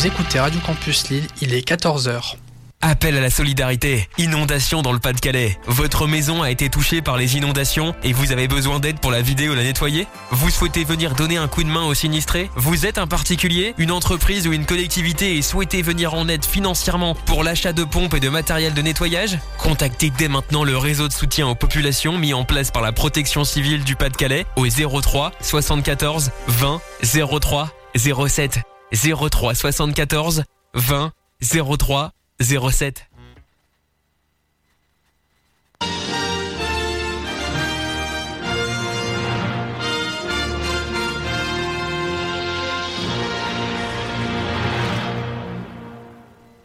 [0.00, 2.36] Vous écoutez Radio Campus Lille, il est 14h.
[2.80, 4.08] Appel à la solidarité.
[4.16, 5.58] Inondation dans le Pas-de-Calais.
[5.66, 9.20] Votre maison a été touchée par les inondations et vous avez besoin d'aide pour la
[9.20, 10.06] vider ou la nettoyer?
[10.30, 13.92] Vous souhaitez venir donner un coup de main aux sinistrés Vous êtes un particulier, une
[13.92, 18.20] entreprise ou une collectivité et souhaitez venir en aide financièrement pour l'achat de pompes et
[18.20, 19.38] de matériel de nettoyage?
[19.58, 23.44] Contactez dès maintenant le réseau de soutien aux populations mis en place par la protection
[23.44, 26.80] civile du Pas-de-Calais au 03 74 20
[27.38, 28.60] 03 07
[28.92, 30.44] 03 74
[30.74, 33.06] 20 03 07.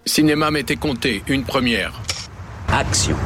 [0.05, 1.91] Cinéma m'était compté, une première.
[2.69, 3.17] Action.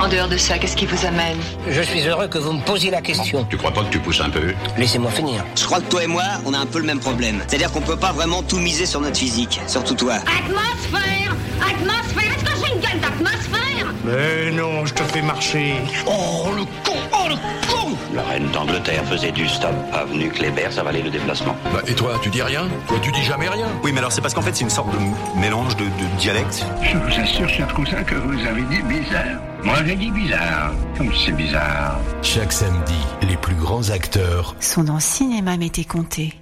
[0.00, 2.90] En dehors de ça, qu'est-ce qui vous amène Je suis heureux que vous me posiez
[2.90, 3.46] la question.
[3.48, 5.44] Tu crois pas que tu pousses un peu Laissez-moi finir.
[5.56, 7.42] Je crois que toi et moi, on a un peu le même problème.
[7.46, 9.60] C'est-à-dire qu'on peut pas vraiment tout miser sur notre physique.
[9.66, 10.14] Surtout toi.
[10.14, 12.53] Atmosphère Atmosphère
[14.04, 15.74] Mais non, je te fais marcher.
[16.06, 17.34] Oh, le con Oh, le
[17.66, 19.72] con La reine d'Angleterre faisait du stop.
[19.92, 21.56] Avenue Kléber, ça valait le déplacement.
[21.72, 24.20] Bah, et toi, tu dis rien Toi, tu dis jamais rien Oui, mais alors c'est
[24.20, 26.66] parce qu'en fait, c'est une sorte de mélange de, de dialectes.
[26.82, 29.40] Je vous assure, cher cousin, que vous avez dit bizarre.
[29.62, 30.72] Moi, j'ai dit bizarre.
[30.98, 31.98] Comme c'est bizarre.
[32.22, 36.34] Chaque samedi, les plus grands acteurs sont dans Cinéma Mété Comté.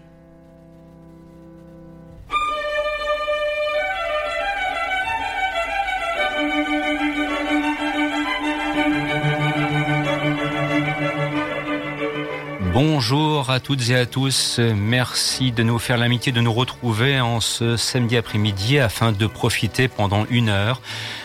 [13.43, 14.61] Bonjour à toutes et à tous.
[14.61, 19.89] Merci de nous faire l'amitié de nous retrouver en ce samedi après-midi afin de profiter
[19.89, 20.81] pendant une heure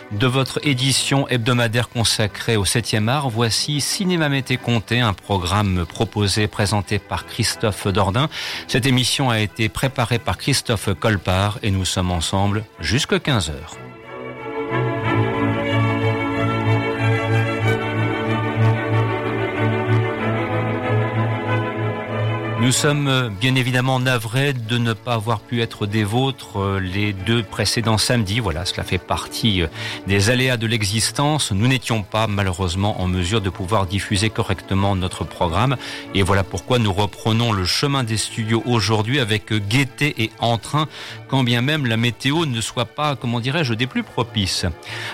[0.09, 3.29] de votre édition hebdomadaire consacrée au 7e art.
[3.29, 8.29] Voici Cinéma Mété Comté, un programme proposé, présenté par Christophe Dordain.
[8.67, 13.86] Cette émission a été préparée par Christophe Colpart et nous sommes ensemble jusqu'à 15 heures.
[22.67, 26.79] Nous sommes euh, bien évidemment navrés de ne pas avoir pu être des vôtres euh,
[26.81, 28.41] les deux précédents samedis.
[28.41, 29.67] Voilà, cela fait partie euh,
[30.05, 31.53] des aléas de l'existence.
[31.53, 35.77] Nous n'étions pas malheureusement en mesure de pouvoir diffuser correctement notre programme.
[36.13, 40.89] Et voilà pourquoi nous reprenons le chemin des studios aujourd'hui avec gaieté et entrain,
[41.29, 44.65] quand bien même la météo ne soit pas, comment dirais-je, des plus propices.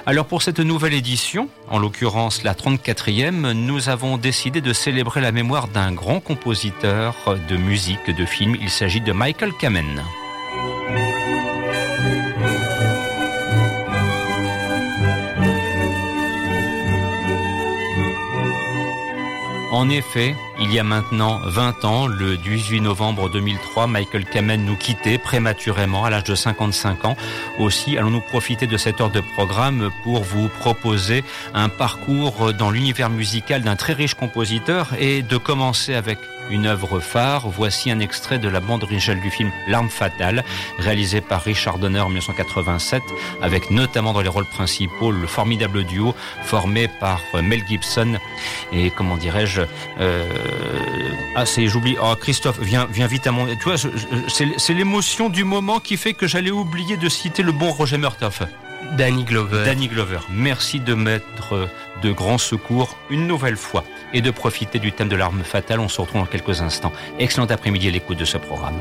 [0.07, 5.31] Alors pour cette nouvelle édition, en l'occurrence la 34e, nous avons décidé de célébrer la
[5.31, 7.15] mémoire d'un grand compositeur
[7.49, 8.55] de musique de film.
[8.61, 10.03] Il s'agit de Michael Kamen.
[19.73, 24.75] En effet, il y a maintenant 20 ans, le 18 novembre 2003, Michael Kamen nous
[24.75, 27.17] quittait prématurément à l'âge de 55 ans.
[27.57, 31.23] Aussi, allons-nous profiter de cette heure de programme pour vous proposer
[31.55, 36.99] un parcours dans l'univers musical d'un très riche compositeur et de commencer avec une œuvre
[36.99, 37.47] phare.
[37.49, 40.43] Voici un extrait de la bande originale du film L'arme fatale,
[40.79, 43.01] réalisé par Richard Donner en 1987,
[43.41, 48.19] avec notamment dans les rôles principaux le formidable duo formé par Mel Gibson
[48.71, 49.61] et comment dirais-je
[49.99, 50.25] euh,
[51.35, 55.43] ah c'est j'oublie oh Christophe viens viens vite à mon tu vois c'est l'émotion du
[55.43, 58.47] moment qui fait que j'allais oublier de citer le bon Roger Murtaugh.
[58.97, 59.65] Danny Glover.
[59.65, 60.19] Danny Glover.
[60.29, 61.69] Merci de mettre
[62.01, 63.83] de grands secours une nouvelle fois
[64.13, 65.79] et de profiter du thème de l'arme fatale.
[65.79, 66.93] On se retrouve dans quelques instants.
[67.19, 68.79] Excellent après-midi à l'écoute de ce programme.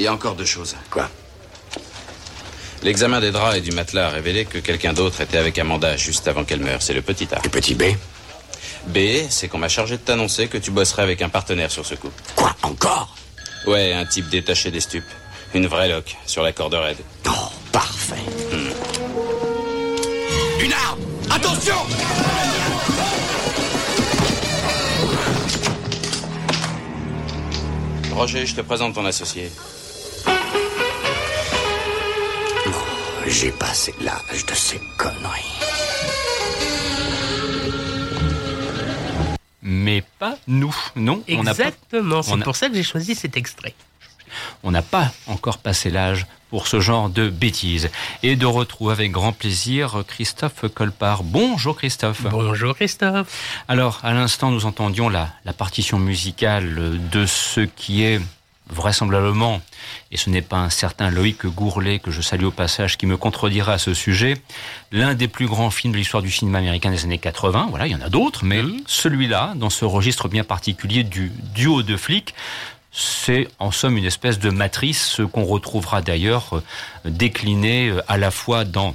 [0.00, 0.76] Il y a encore deux choses.
[0.90, 1.10] Quoi?
[2.82, 6.26] L'examen des draps et du matelas a révélé que quelqu'un d'autre était avec Amanda juste
[6.26, 6.80] avant qu'elle meure.
[6.80, 7.40] C'est le petit A.
[7.44, 7.82] Le petit B?
[8.86, 11.96] B, c'est qu'on m'a chargé de t'annoncer que tu bosserais avec un partenaire sur ce
[11.96, 12.08] coup.
[12.34, 13.14] Quoi Encore?
[13.66, 15.04] Ouais, un type détaché des stupes.
[15.52, 16.96] Une vraie loque, sur la corde raide.
[17.28, 17.32] Oh,
[17.70, 18.14] parfait.
[18.50, 18.70] Hmm.
[20.64, 21.74] Une arme Attention
[28.14, 29.50] Roger, je te présente ton associé.
[33.30, 35.60] J'ai passé l'âge de ces conneries.
[39.62, 41.22] Mais pas nous, non.
[41.28, 43.74] Exactement, c'est pour ça que j'ai choisi cet extrait.
[44.64, 47.88] on n'a pas encore passé l'âge pour ce genre de bêtises.
[48.24, 51.22] Et de retrouver avec grand plaisir Christophe Colpart.
[51.22, 52.22] Bonjour Christophe.
[52.22, 53.28] Bonjour Christophe.
[53.68, 58.20] Alors, à l'instant, nous entendions la, la partition musicale de ce qui est
[58.72, 59.60] vraisemblablement,
[60.10, 63.16] et ce n'est pas un certain Loïc Gourlet que je salue au passage qui me
[63.16, 64.36] contredira à ce sujet,
[64.92, 67.68] l'un des plus grands films de l'histoire du cinéma américain des années 80.
[67.70, 71.82] Voilà, il y en a d'autres, mais celui-là, dans ce registre bien particulier du duo
[71.82, 72.34] de flics,
[72.92, 76.62] c'est en somme une espèce de matrice ce qu'on retrouvera d'ailleurs euh,
[77.04, 78.94] décliné euh, à la fois dans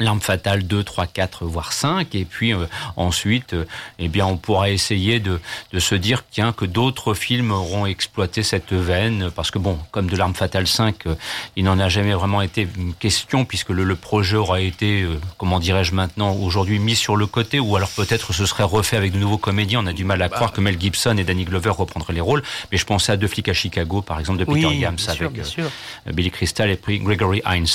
[0.00, 2.14] L'arme fatale 2, 3, 4, voire 5.
[2.14, 3.64] Et puis euh, ensuite, euh,
[3.98, 5.40] eh bien, on pourra essayer de,
[5.72, 9.30] de se dire tiens, que d'autres films auront exploité cette veine.
[9.34, 11.14] Parce que bon, comme de l'arme fatale 5, euh,
[11.56, 15.58] il n'en a jamais vraiment été question, puisque le, le projet aura été, euh, comment
[15.60, 19.18] dirais-je maintenant, aujourd'hui mis sur le côté, ou alors peut-être ce serait refait avec de
[19.18, 19.80] nouveaux comédiens.
[19.82, 22.42] On a du mal à croire que Mel Gibson et Danny Glover reprendraient les rôles.
[22.72, 25.38] Mais je pensais à Deux flics à Chicago, par exemple, de Peter Oui, Yams, avec
[25.38, 25.70] euh, sûr.
[26.12, 27.66] Billy Crystal et puis Gregory Hines.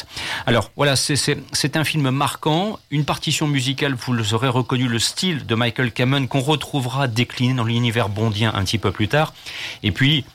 [0.45, 4.99] Alors voilà, c'est- c'est c'est un film marquant, une partition musicale, vous aurez reconnu le
[4.99, 9.33] style de Michael Kamen qu'on retrouvera décliné dans l'univers bondien un petit peu plus tard.
[9.83, 10.25] Et puis,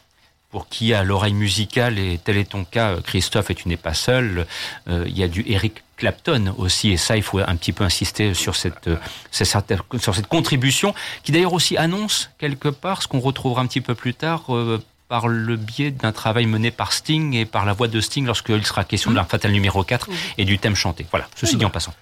[0.50, 3.94] pour qui a l'oreille musicale, et tel est ton cas, Christophe, et tu n'es pas
[3.94, 4.47] seul,
[4.88, 7.85] euh, il y a du Eric Clapton aussi, et ça, il faut un petit peu
[7.85, 8.97] insister sur cette, euh,
[9.30, 13.94] sur cette, contribution, qui d'ailleurs aussi annonce quelque part ce qu'on retrouvera un petit peu
[13.94, 17.88] plus tard euh, par le biais d'un travail mené par Sting et par la voix
[17.88, 21.06] de Sting lorsqu'il sera question de l'arme fatale numéro 4 et du thème chanté.
[21.10, 21.94] Voilà, ceci dit en passant.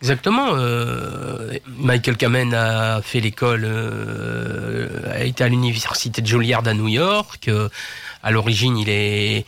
[0.00, 0.54] Exactement.
[0.54, 6.88] euh, Michael Kamen a fait l'école, euh, a été à l'université de Juilliard à New
[6.88, 7.48] York.
[7.48, 7.68] euh,
[8.22, 9.44] à l'origine, il est,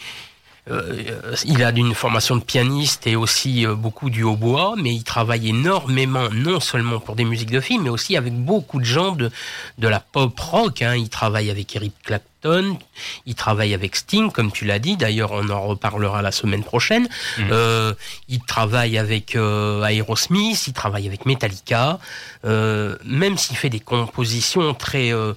[1.47, 5.49] il a une formation de pianiste et aussi euh, beaucoup du hautbois, mais il travaille
[5.49, 9.31] énormément, non seulement pour des musiques de films, mais aussi avec beaucoup de gens de,
[9.79, 10.83] de la pop rock.
[10.83, 10.95] hein.
[10.97, 12.79] Il travaille avec Eric Clapton,
[13.27, 14.97] il travaille avec Sting, comme tu l'as dit.
[14.97, 17.09] D'ailleurs, on en reparlera la semaine prochaine.
[17.39, 17.95] Euh,
[18.29, 21.99] il travaille avec euh, Aerosmith, il travaille avec Metallica.
[22.45, 25.13] Euh, même s'il fait des compositions très...
[25.13, 25.35] euh,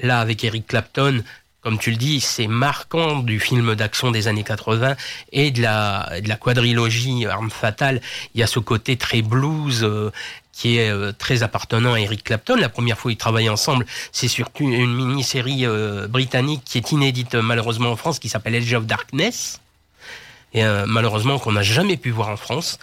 [0.00, 1.22] là, avec Eric Clapton,
[1.64, 4.96] comme tu le dis, c'est marquant du film d'action des années 80
[5.32, 8.02] et de la, quadrilogie Arme Fatale.
[8.34, 10.12] Il y a ce côté très blues euh,
[10.52, 12.56] qui est euh, très appartenant à Eric Clapton.
[12.56, 17.34] La première fois ils travaillent ensemble, c'est sur une mini-série euh, britannique qui est inédite
[17.34, 19.60] malheureusement en France, qui s'appelle Edge of Darkness
[20.54, 22.78] et euh, malheureusement qu'on n'a jamais pu voir en France.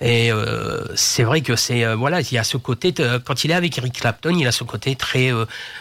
[0.00, 2.92] Et euh, c'est vrai que c'est euh, voilà, il y a ce côté
[3.24, 5.30] quand il est avec Eric Clapton, il a ce côté très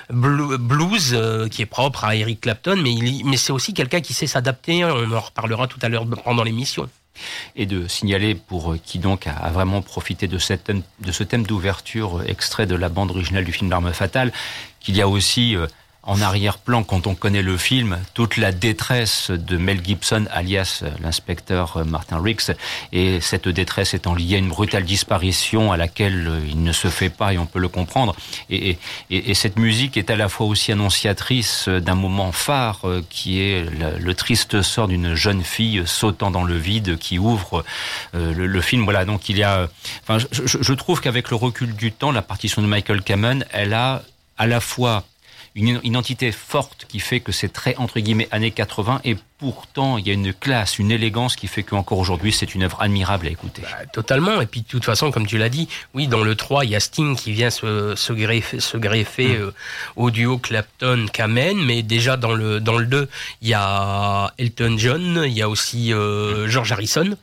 [0.09, 1.17] blues
[1.51, 2.93] qui est propre à Eric Clapton, mais
[3.25, 4.85] mais c'est aussi quelqu'un qui sait s'adapter.
[4.85, 6.87] On en reparlera tout à l'heure pendant l'émission
[7.55, 12.23] et de signaler pour qui donc a, vraiment profité de, cette, de ce thème d'ouverture
[12.25, 14.31] extrait de la bande originale du film L'arme fatale,
[14.79, 15.55] qu'il y a aussi
[16.03, 21.86] en arrière-plan, quand on connaît le film, toute la détresse de Mel Gibson, alias l'inspecteur
[21.86, 22.55] Martin Riggs,
[22.91, 27.10] et cette détresse étant liée à une brutale disparition à laquelle il ne se fait
[27.10, 28.15] pas, et on peut le comprendre.
[28.50, 28.77] Et,
[29.33, 33.65] cette musique est à la fois aussi annonciatrice d'un moment phare, euh, qui est
[34.00, 37.63] le, triste sort d'une jeune fille sautant dans le vide, qui ouvre
[38.15, 38.83] euh, le, film.
[38.83, 39.67] Voilà, donc il y a...
[40.03, 44.03] Enfin, je, trouve qu'avec le recul du temps, la partition de Michael Kamen, elle a
[44.38, 45.03] à la fois
[45.55, 50.07] une identité forte qui fait que c'est très entre guillemets années 80 et pourtant il
[50.07, 53.29] y a une classe, une élégance qui fait qu'encore aujourd'hui c'est une œuvre admirable à
[53.29, 53.62] écouter.
[53.62, 56.65] Bah, totalement et puis de toute façon comme tu l'as dit, oui dans le 3
[56.65, 59.41] il y a Sting qui vient se, se greffer, se greffer mmh.
[59.41, 59.51] euh,
[59.95, 63.07] au duo Clapton Kamen mais déjà dans le dans le 2
[63.41, 67.17] il y a Elton John, il y a aussi euh, George Harrison.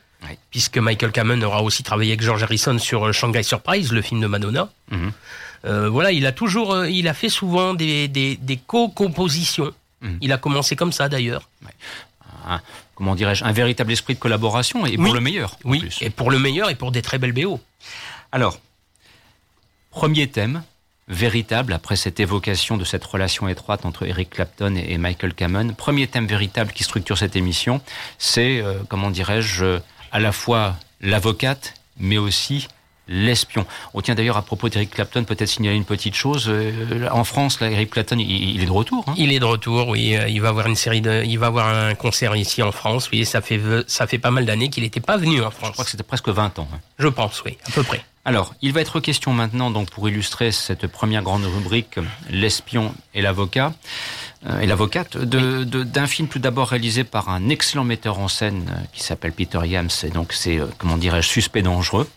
[0.51, 4.21] Puisque Michael Kamen aura aussi travaillé avec George Harrison sur euh, Shanghai Surprise, le film
[4.21, 4.69] de Madonna.
[4.91, 5.09] Mmh.
[5.65, 9.71] Euh, voilà, il a toujours, euh, il a fait souvent des, des, des co-compositions.
[10.01, 10.17] Mhm.
[10.21, 11.49] Il a commencé comme ça d'ailleurs.
[12.95, 15.57] comment dirais-je, un véritable esprit de collaboration et pour le meilleur.
[15.63, 17.59] Oui, et pour le meilleur et pour des très belles BO.
[18.31, 18.59] Alors,
[19.91, 20.63] premier thème,
[21.07, 26.07] véritable, après cette évocation de cette relation étroite entre Eric Clapton et Michael Kamen, premier
[26.07, 27.81] thème véritable qui structure cette émission,
[28.17, 29.79] c'est, euh, comment dirais-je,
[30.11, 32.67] à la fois l'avocate, mais aussi
[33.07, 33.65] l'espion.
[33.93, 36.45] On tient d'ailleurs à propos d'Eric Clapton, peut-être signaler une petite chose.
[36.47, 39.05] Euh, en France, là, Eric Clapton, il, est de retour.
[39.07, 40.15] Hein il est de retour, oui.
[40.15, 43.09] Euh, il va avoir une série de, il va avoir un concert ici en France.
[43.11, 45.69] Oui, ça fait ça fait pas mal d'années qu'il n'était pas venu en France.
[45.69, 46.67] Je crois que c'était presque 20 ans.
[46.73, 46.79] Hein.
[46.99, 48.03] Je pense, oui, à peu près.
[48.23, 51.95] Alors, il va être question maintenant, donc, pour illustrer cette première grande rubrique,
[52.29, 53.73] l'espion et l'avocat.
[54.47, 58.27] Euh, et l'avocate, d'un de, d'un film tout d'abord réalisé par un excellent metteur en
[58.27, 62.09] scène euh, qui s'appelle Peter Yams, et donc c'est, euh, comment dirais-je, suspect dangereux.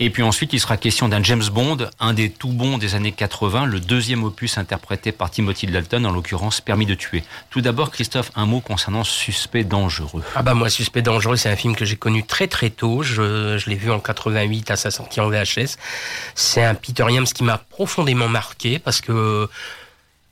[0.00, 3.12] Et puis ensuite, il sera question d'un James Bond, un des tout bons des années
[3.12, 7.22] 80, le deuxième opus interprété par Timothy Dalton, en l'occurrence Permis de tuer.
[7.50, 10.22] Tout d'abord, Christophe, un mot concernant Suspect dangereux.
[10.34, 13.02] Ah bah moi, Suspect dangereux, c'est un film que j'ai connu très très tôt.
[13.02, 15.76] Je, je l'ai vu en 88 à sa sortie en VHS.
[16.34, 19.48] C'est un Peter Yams qui m'a profondément marqué parce que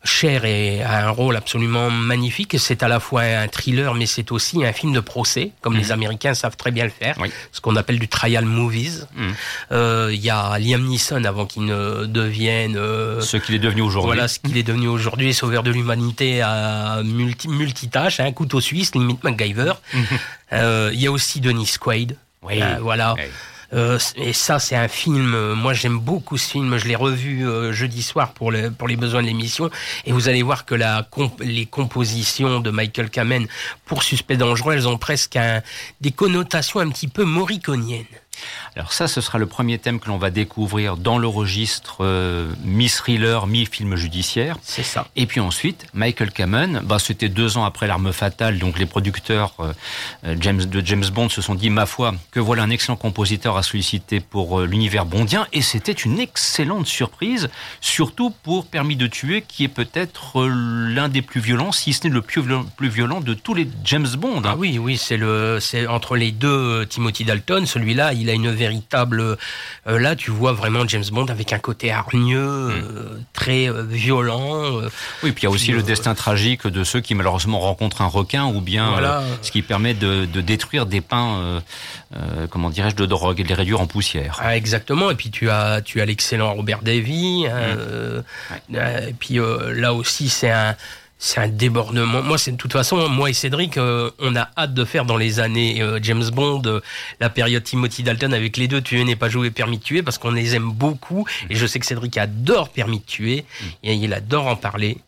[0.05, 2.57] Cher a un rôle absolument magnifique.
[2.59, 5.87] C'est à la fois un thriller, mais c'est aussi un film de procès, comme les
[5.87, 5.93] mhm.
[5.93, 7.17] Américains savent très bien le faire.
[7.53, 9.07] Ce qu'on appelle du trial movies.
[9.17, 9.35] Mhm.
[9.73, 13.81] Euh, il y a Liam Neeson avant qu'il ne devienne euh, ce qu'il est devenu
[13.81, 14.09] aujourd'hui.
[14.09, 18.61] Voilà ce qu'il est devenu aujourd'hui, sauveur de l'humanité à multi multitâche, un hein, couteau
[18.61, 19.73] suisse, limite MacGyver.
[19.95, 20.05] Mhm.
[20.53, 22.17] Euh, il y a aussi Denis Quaid.
[22.43, 22.61] Oui.
[22.81, 23.15] voilà.
[23.73, 25.35] Euh, et ça, c'est un film.
[25.35, 26.77] Euh, moi, j'aime beaucoup ce film.
[26.77, 29.71] Je l'ai revu euh, jeudi soir pour, pour les besoins de l'émission.
[30.05, 31.09] Et vous allez voir que la,
[31.41, 33.47] les compositions de Michael Kamen
[33.85, 35.63] pour Suspect dangereux, elles ont presque un,
[36.01, 38.05] des connotations un petit peu moriconiennes.
[38.77, 42.53] Alors ça, ce sera le premier thème que l'on va découvrir dans le registre euh,
[42.65, 44.57] mi-thriller, mi-film judiciaire.
[44.63, 45.07] C'est ça.
[45.17, 49.55] Et puis ensuite, Michael Kamen, bah, c'était deux ans après l'arme fatale, donc les producteurs
[49.61, 49.73] euh,
[50.27, 53.57] euh, James, de James Bond se sont dit, ma foi, que voilà un excellent compositeur
[53.57, 57.49] à solliciter pour l'univers bondien, et c'était une excellente surprise,
[57.81, 62.13] surtout pour Permis de tuer, qui est peut-être l'un des plus violents, si ce n'est
[62.13, 64.39] le plus violent, plus violent de tous les James Bond.
[64.39, 64.43] Hein.
[64.53, 68.51] Ah oui, oui, c'est le, c'est entre les deux Timothy Dalton, celui-là, il a une
[68.51, 69.21] véritable.
[69.87, 73.25] Euh, là, tu vois vraiment James Bond avec un côté hargneux, euh, mm.
[73.33, 74.81] très euh, violent.
[75.23, 78.07] oui, puis il y a aussi le destin tragique de ceux qui malheureusement rencontrent un
[78.07, 78.95] requin ou bien
[79.43, 81.63] ce qui permet de, détruire des pains,
[82.51, 84.39] comment dirais-je, de drogue et de les réduire en poussière.
[84.43, 85.11] Ah, exactement.
[85.11, 87.47] Et puis tu as, tu as l'excellent Robert Davy.
[87.47, 88.23] Hein,
[88.69, 88.77] mm.
[89.09, 89.39] et puis
[89.75, 90.75] là aussi, c'est un
[91.25, 92.23] c'est un débordement.
[92.23, 95.17] Moi, c'est de toute façon, moi et Cédric, euh, on a hâte de faire dans
[95.17, 96.81] les années euh, James Bond, euh,
[97.19, 98.83] la période Timothy Dalton avec les deux.
[98.83, 101.25] Tu n'es pas joué Permis de tuer parce qu'on les aime beaucoup.
[101.49, 103.47] Et je sais que Cédric adore Permis de tuer
[103.83, 104.99] et il adore en parler.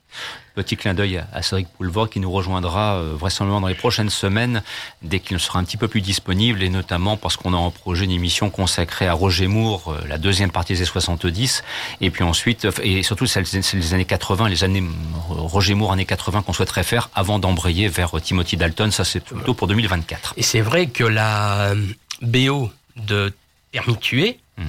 [0.56, 4.62] Petit clin d'œil à Cédric Poulvord qui nous rejoindra euh, vraisemblablement dans les prochaines semaines
[5.02, 8.06] dès qu'il sera un petit peu plus disponible et notamment parce qu'on a en projet
[8.06, 11.62] une émission consacrée à Roger Moore, euh, la deuxième partie des 70
[12.00, 13.42] et puis ensuite, et surtout c'est
[13.74, 14.82] les années 80, les années
[15.28, 19.52] Roger Moore années 80 qu'on souhaiterait faire avant d'embrayer vers Timothy Dalton, ça c'est plutôt
[19.52, 20.32] pour 2024.
[20.38, 21.74] Et c'est vrai que la
[22.22, 23.30] BO de
[23.72, 24.62] Permis tuer, hmm.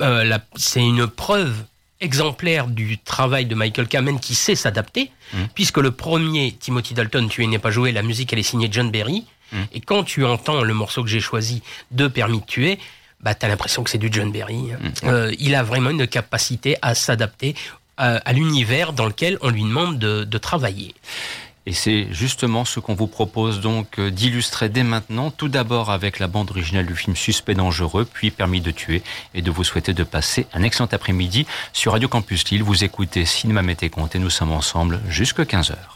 [0.00, 1.54] euh, c'est une preuve
[2.00, 5.44] exemplaire du travail de Michael Kamen qui sait s'adapter, hmm.
[5.54, 8.90] puisque le premier Timothy Dalton, tu n'est pas joué, la musique elle est signée John
[8.90, 9.62] Berry, hmm.
[9.72, 12.78] et quand tu entends le morceau que j'ai choisi de Permis de tuer,
[13.20, 14.72] bah t'as l'impression que c'est du John Berry.
[15.04, 17.54] Euh, il a vraiment une capacité à s'adapter
[17.96, 20.94] à, l'univers dans lequel on lui demande de travailler.
[21.66, 26.20] Et c'est justement ce qu'on vous propose donc euh, d'illustrer dès maintenant, tout d'abord avec
[26.20, 29.02] la bande originale du film Suspect dangereux, puis Permis de tuer,
[29.34, 32.62] et de vous souhaiter de passer un excellent après-midi sur Radio Campus Lille.
[32.62, 35.95] Vous écoutez Cinéma Mété et nous sommes ensemble jusqu'à 15h.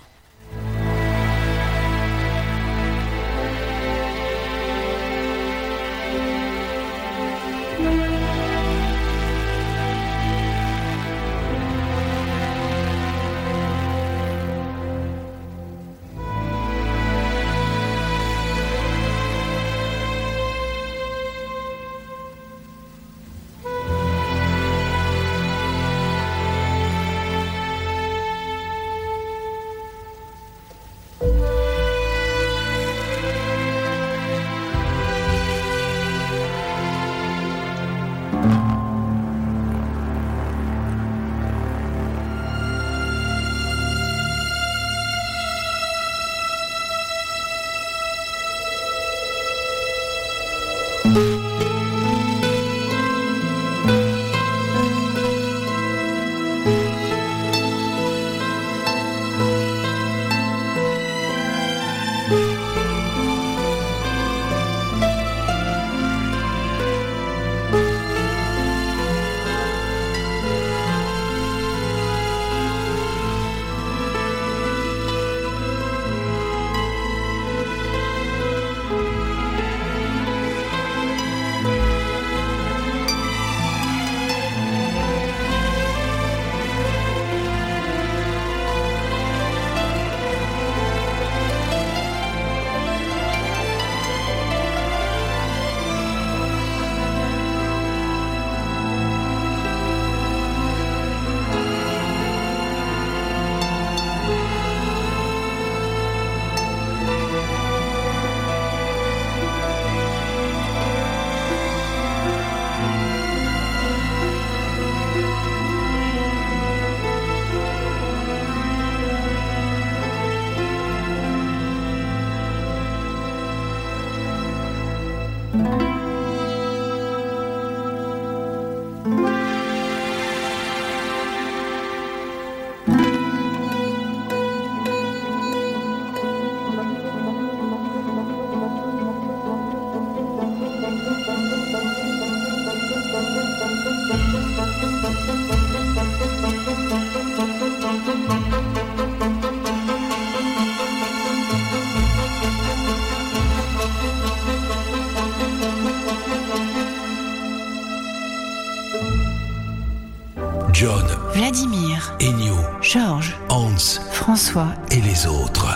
[161.50, 165.66] Vladimir, Ennio, Georges, Hans, François et les autres.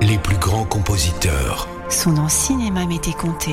[0.00, 3.52] Les plus grands compositeurs sont dans Cinéma Mété Comté.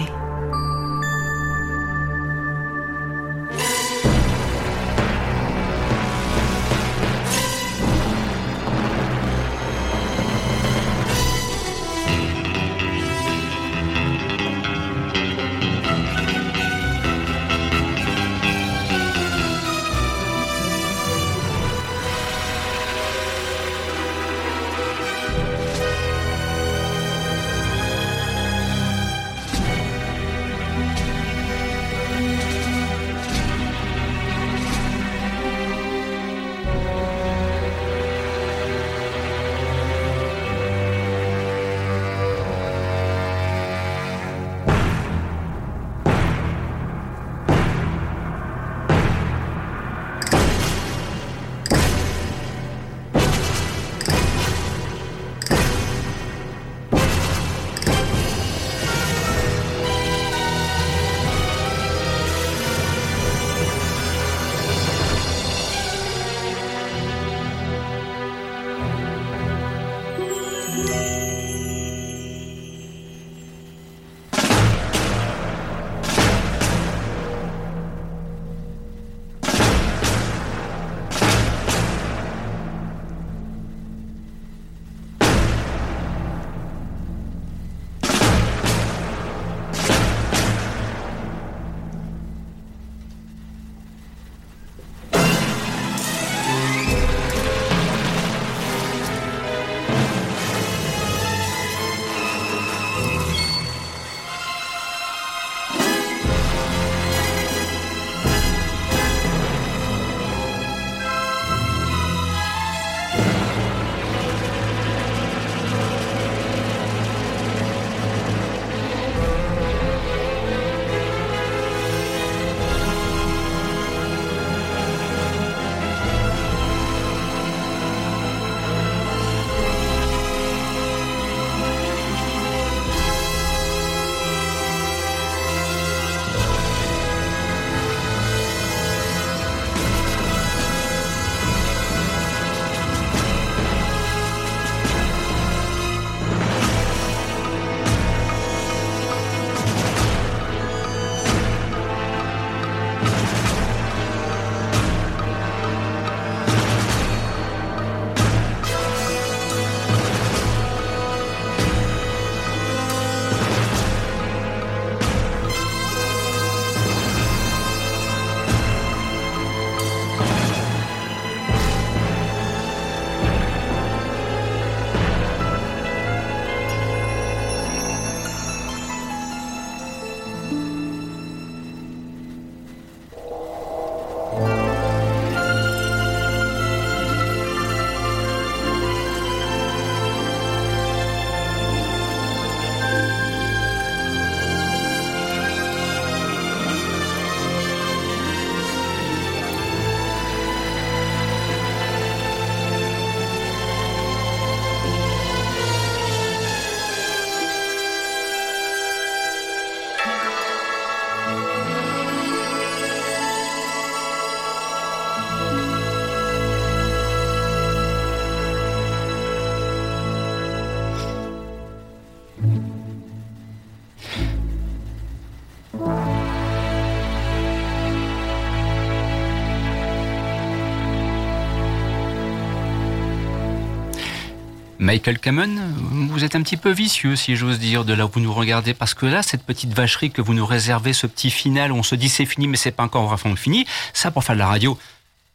[234.77, 235.73] Michael Kamen,
[236.11, 238.73] vous êtes un petit peu vicieux, si j'ose dire, de là où vous nous regardez,
[238.73, 241.83] parce que là, cette petite vacherie que vous nous réservez, ce petit final, où on
[241.83, 244.47] se dit c'est fini, mais c'est pas encore vraiment fini, ça pour faire de la
[244.47, 244.77] radio.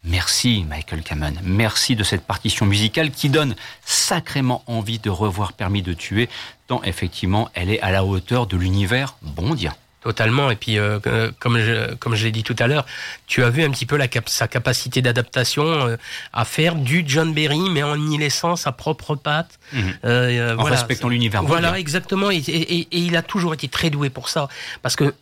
[0.04, 5.82] Merci Michael Kamen, merci de cette partition musicale qui donne sacrément envie de revoir Permis
[5.82, 6.30] de tuer,
[6.68, 9.74] tant effectivement elle est à la hauteur de l'univers bondien.
[10.02, 10.50] Totalement.
[10.50, 10.98] Et puis, euh,
[11.38, 12.86] comme je, comme je l'ai dit tout à l'heure,
[13.26, 15.96] tu as vu un petit peu la sa capacité d'adaptation euh,
[16.32, 19.58] à faire du John Berry, mais en y laissant sa propre patte.
[19.74, 19.94] Mhm.
[20.06, 21.42] Euh, en respectant l'univers.
[21.42, 22.30] Voilà, exactement.
[22.30, 24.48] Et, et, il a toujours été très doué pour ça.
[24.80, 25.14] Parce que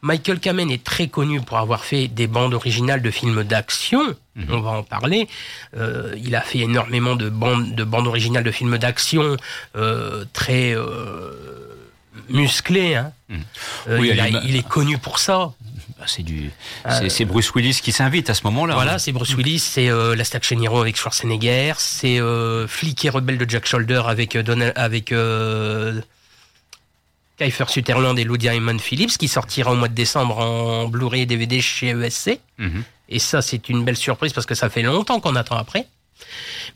[0.00, 4.02] Michael Kamen est très connu pour avoir fait des bandes originales de films d'action.
[4.34, 4.46] Mhm.
[4.48, 5.28] On va en parler.
[5.76, 9.36] il a fait énormément de bandes, de bandes originales de films d'action
[10.32, 10.74] très
[12.28, 12.94] musclé.
[12.94, 13.12] Hein.
[13.28, 13.36] Mmh.
[13.88, 15.52] Euh, il, est connu pour ça.
[16.02, 16.50] Bah, c'est du,
[16.86, 18.74] euh, c'est Bruce Willis qui s'invite à ce moment-là.
[18.74, 23.08] Voilà, c'est Bruce Willis, c'est euh, La Station Hero avec Schwarzenegger, c'est euh, Flic et
[23.08, 25.14] rebelle de Jack Shoulder avec Donald, avec
[27.38, 31.26] Kiefer Sutherland et Lou Diamond Phillips qui sortira au mois de décembre en Blu-ray et
[31.26, 32.40] DVD chez ESC.
[32.58, 32.80] Mmh.
[33.08, 35.86] Et ça, c'est une belle surprise parce que ça fait longtemps qu'on attend après.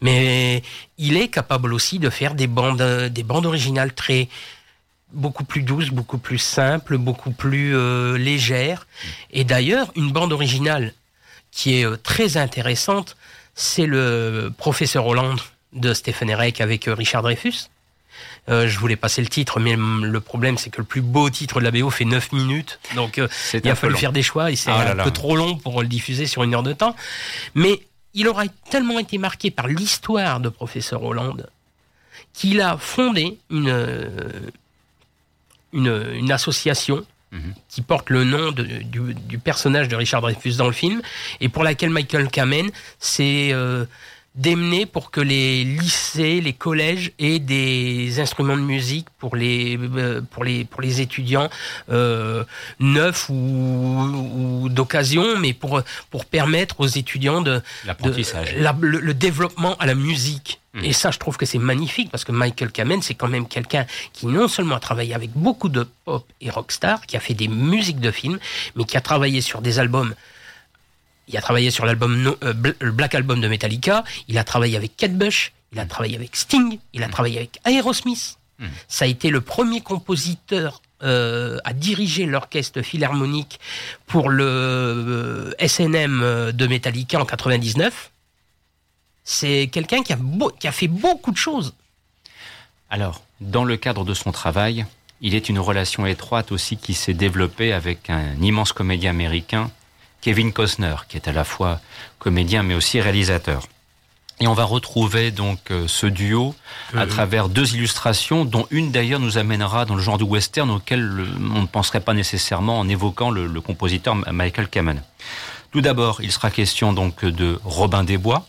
[0.03, 0.63] Mais
[0.99, 4.29] il est capable aussi de faire des bandes, des bandes originales très
[5.13, 8.87] beaucoup plus douce, beaucoup plus simple, beaucoup plus euh, légère.
[9.31, 10.93] Et d'ailleurs, une bande originale
[11.51, 13.17] qui est euh, très intéressante,
[13.55, 15.41] c'est le professeur Hollande
[15.73, 17.69] de Stephen Erek avec euh, Richard Dreyfus.
[18.49, 21.65] je voulais passer le titre, mais le problème, c'est que le plus beau titre de
[21.65, 22.79] la BO fait 9 minutes.
[22.95, 23.21] Donc,
[23.53, 25.89] il a fallu faire des choix et c'est ah un peu trop long pour le
[25.89, 26.95] diffuser sur une heure de temps.
[27.55, 27.83] Mais
[28.15, 31.51] il aura tellement été marqué par l'histoire de Professeur Hollande
[32.33, 33.71] qu'il a fondé une,
[35.77, 37.55] une, association mhm.
[37.69, 41.03] qui porte le nom du, personnage de Richard Dreyfus dans le film
[41.41, 43.85] et pour laquelle Michael Kamen s'est euh,
[44.37, 50.21] démener pour que les lycées, les collèges aient des instruments de musique pour les euh,
[50.31, 51.49] pour les pour les étudiants
[51.91, 52.45] euh,
[52.79, 58.55] neufs ou, ou d'occasion, mais pour pour permettre aux étudiants de, L'apprentissage.
[58.55, 60.61] de- la- le, le développement à la musique.
[60.83, 63.87] Et ça, je trouve que c'est magnifique parce que Michael Kamen, c'est quand même quelqu'un
[64.13, 67.49] qui non seulement a travaillé avec beaucoup de pop et rockstar, qui a fait des
[67.49, 68.39] musiques de films,
[68.75, 70.15] mais qui a travaillé sur des albums
[71.29, 74.05] il a travaillé sur l'album No- euh, Black Album de Metallica.
[74.29, 75.53] Il a travaillé avec Kate Bush.
[75.73, 76.79] Il a travaillé avec Sting.
[76.93, 78.39] Il a travaillé avec Aerosmith.
[78.89, 83.61] Ça a été le premier compositeur euh, à diriger l'orchestre philharmonique
[84.07, 88.11] pour le euh, SNM de Metallica en 99.
[89.25, 91.75] C'est quelqu'un qui a fait beaucoup de choses.
[92.89, 94.87] Alors, dans le cadre de son travail,
[95.21, 99.71] il est une relation étroite aussi qui s'est développée avec un immense comédien américain,
[100.21, 101.81] Kevin Costner, qui est à la fois
[102.19, 103.63] comédien mais aussi réalisateur.
[104.39, 106.55] Et on va retrouver donc euh, ce duo
[106.95, 107.11] à Mhm.
[107.11, 111.63] travers deux illustrations, dont une d'ailleurs nous amènera dans le genre du western auquel on
[111.63, 115.03] ne penserait pas nécessairement en évoquant le, le compositeur Michael Kamen.
[115.71, 118.47] Tout d'abord, il sera question donc de Robin des Bois,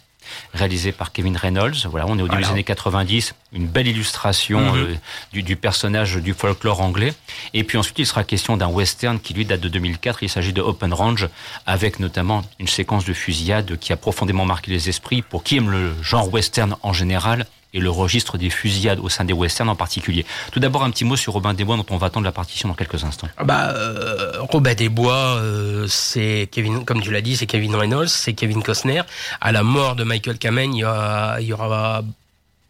[0.54, 1.76] réalisé par Kevin Reynolds.
[1.90, 4.76] Voilà, on est au début des années 90, une belle illustration Mhm.
[4.78, 4.96] euh,
[5.34, 7.14] du, du personnage du folklore anglais.
[7.54, 10.24] Et puis ensuite, il sera question d'un western qui lui date de 2004.
[10.24, 11.28] Il s'agit de Open Range,
[11.66, 15.70] avec notamment une séquence de fusillade qui a profondément marqué les esprits pour qui aime
[15.70, 19.76] le genre western en général et le registre des fusillades au sein des westerns en
[19.76, 20.26] particulier.
[20.52, 22.70] Tout d'abord, un petit mot sur Robin des Bois dont on va attendre la partition
[22.70, 23.28] dans quelques instants.
[23.38, 27.76] Ah Bah, euh, Robin des Bois, euh, c'est Kevin, comme tu l'as dit, c'est Kevin
[27.76, 29.02] Reynolds, c'est Kevin Costner.
[29.42, 32.04] À la mort de Michael Kamen, il y, aura- il y aura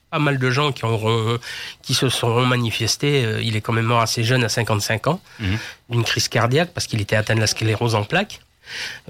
[0.09, 1.37] pas mal de gens qui auront,
[1.83, 3.25] qui se seront manifestés.
[3.25, 5.57] Euh, Il est quand même mort assez jeune, à 55 ans, Mhm.
[5.89, 8.39] d'une crise cardiaque parce qu'il était atteint de la sclérose en plaques.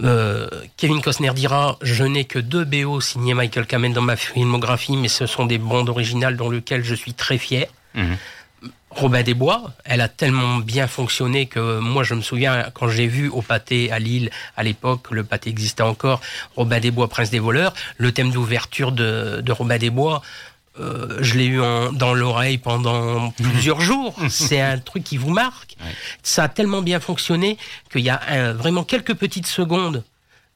[0.04, 4.98] Euh, Kevin Costner dira Je n'ai que deux BO signés Michael Kamen dans ma filmographie,
[4.98, 7.68] mais ce sont des bandes originales dans lesquelles je suis très fier.
[7.94, 8.18] Mhm.
[8.90, 13.06] Robin des Bois, elle a tellement bien fonctionné que moi je me souviens quand j'ai
[13.06, 16.20] vu au pâté à Lille à l'époque, le pâté existait encore,
[16.56, 20.24] Robin des Bois, Prince des voleurs, le thème d'ouverture de, de Robin des Bois,
[20.80, 24.16] euh, je l'ai eu en- dans l'oreille pendant plusieurs jours.
[24.30, 25.76] C'est un truc qui vous marque.
[26.24, 27.58] Ça a tellement bien fonctionné
[27.92, 30.04] qu'il y a un- vraiment quelques petites secondes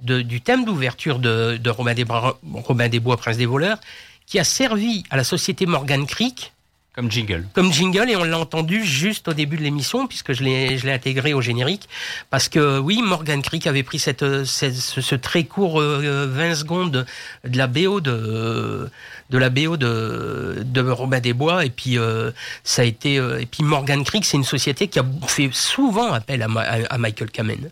[0.02, 2.06] de- du thème d'ouverture de, de Robin, des
[2.54, 3.78] Robin des Bois, Prince des voleurs,
[4.26, 6.54] qui a servi à la société Morgan Creek
[6.94, 7.46] Comme jingle.
[7.54, 11.34] comme jingle et on l'a entendu juste au début de l'émission puisque je l'ai intégré
[11.34, 11.88] au générique
[12.30, 16.56] parce que oui Morgan Creek avait pris cette, cette- ce, ce très court euh, 20
[16.56, 17.06] secondes
[17.46, 18.90] de, la BO de
[19.30, 22.32] de la BO de de Robin des Bois et puis euh,
[22.66, 26.12] ça a été euh, et puis Morgan Creek c'est une société qui a fait souvent
[26.12, 27.70] appel à, Ma- à- à Michael Kamen.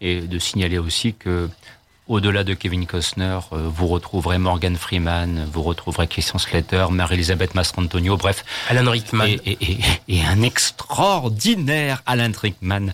[0.00, 1.48] Et de signaler aussi que
[2.10, 8.16] au-delà de Kevin Costner, euh, vous retrouverez Morgan Freeman, vous retrouverez Christian Slater, Marie-Elisabeth Mastrantonio,
[8.16, 8.44] bref.
[8.68, 9.26] Alan Rickman.
[9.26, 12.88] Et, et- et- et un extraordinaire Alan Rickman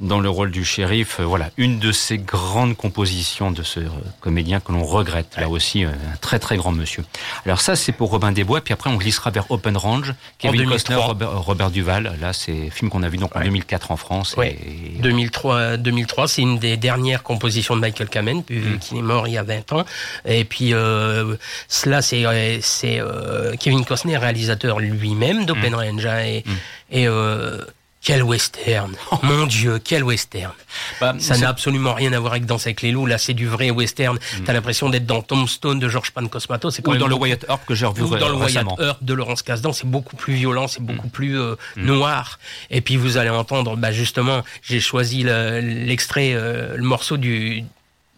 [0.00, 1.18] dans le rôle du shérif.
[1.20, 3.88] Euh, Voilà, une de ces grandes compositions de ce euh,
[4.20, 5.36] comédien que l'on regrette.
[5.36, 7.04] Là aussi, euh, un très très grand monsieur.
[7.44, 8.60] Alors ça, c'est pour Robin des Bois.
[8.60, 10.14] Puis après, on glissera vers Open Range.
[10.38, 10.74] Kevin 2003.
[10.76, 12.16] Costner, Robert, Robert Duval.
[12.20, 14.34] Là, c'est film qu'on a vu donc en 2004 en France.
[14.36, 14.56] Ouais.
[14.96, 19.26] Et- 2003, 2003 c'est une des dernières compositions de Michael Kamen, vu qu'il est mort
[19.28, 19.84] il y a 20 ans.
[20.24, 21.36] Et puis, euh,
[21.68, 26.06] cela, c'est euh, Kevin Costner, réalisateur lui-même d'Open Range.
[26.06, 26.44] hein, et
[26.90, 27.62] et euh,
[28.08, 28.90] quel western
[29.22, 30.52] Mon Dieu, quel western
[30.98, 33.04] Bah, Ça n'a absolument rien à voir avec Danse avec les loups.
[33.04, 34.18] Là, c'est du vrai western.
[34.46, 36.70] T'as l'impression d'être dans Tombstone de George Pancosmato.
[36.70, 38.66] C'est quand Ou même dans le Wyatt Earp que j'ai revu ou dans le Wyatt.
[38.80, 42.38] Earp de Laurence Kasdan, c'est beaucoup plus violent, c'est beaucoup plus euh, noir.
[42.70, 47.64] Et puis vous allez entendre, bah justement, j'ai choisi le- l'extrait, euh, le morceau du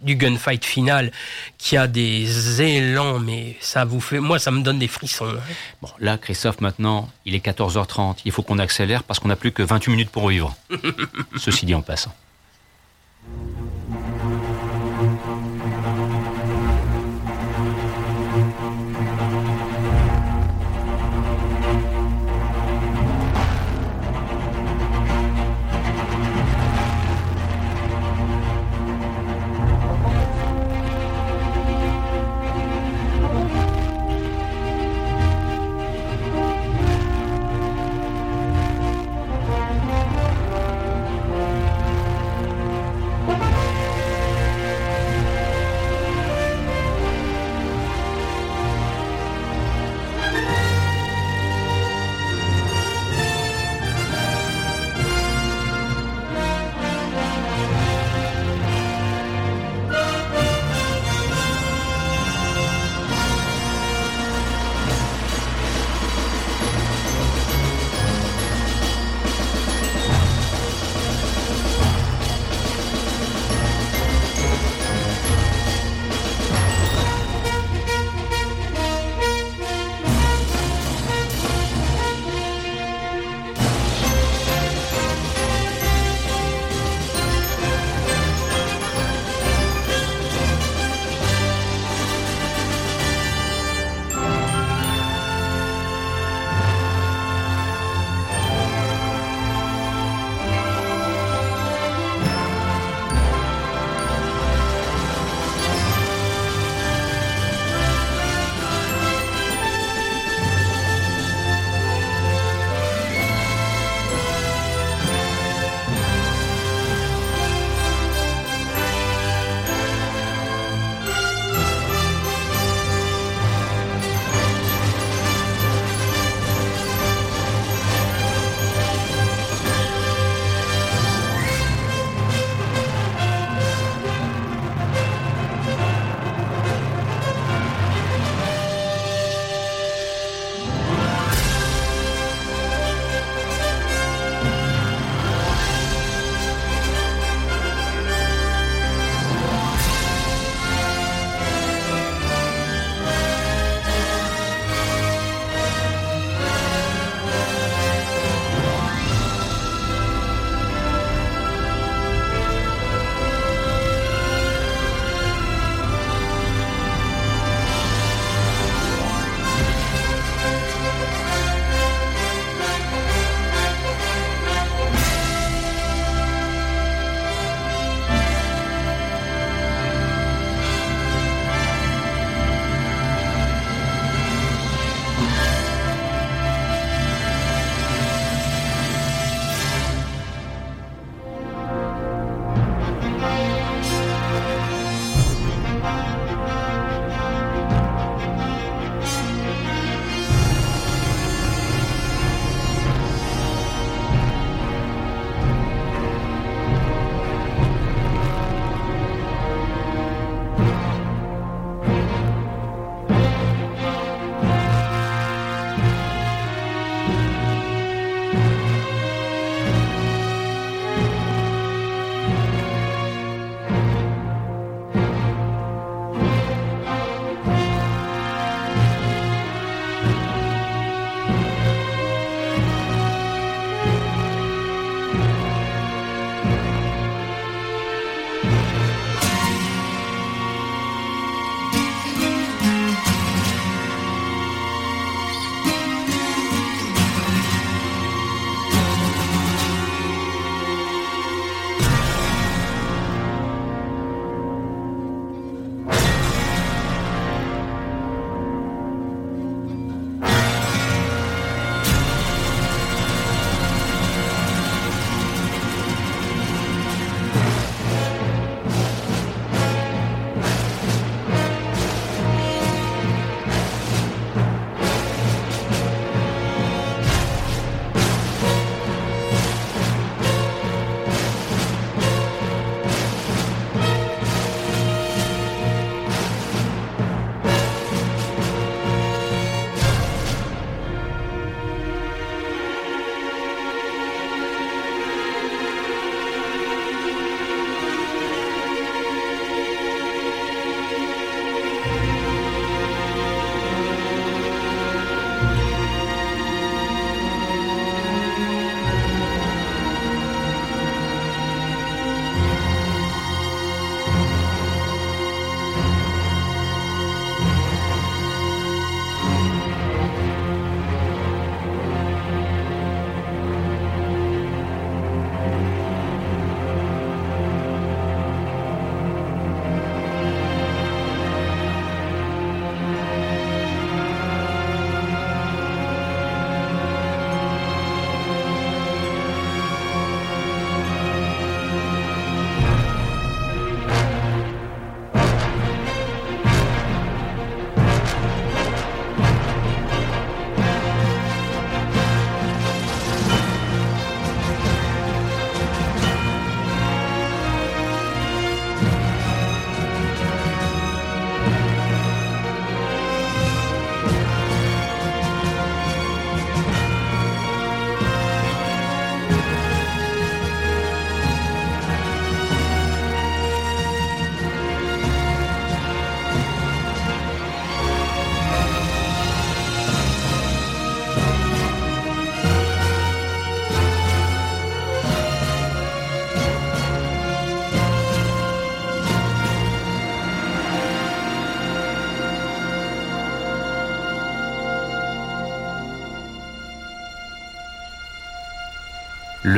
[0.03, 1.13] du gunfight final
[1.59, 5.27] qui a des élans, mais ça vous fait, moi ça me donne des frissons.
[5.27, 5.41] hein.
[5.83, 8.17] Bon, là, Christophe, maintenant, il est 14h30.
[8.25, 10.57] Il faut qu'on accélère parce qu'on n'a plus que 28 minutes pour vivre.
[11.37, 12.15] Ceci dit en passant.